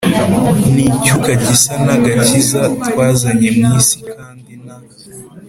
[0.73, 4.75] Ni icyuka gisa nta gakiza twazanye mu isi kandi nta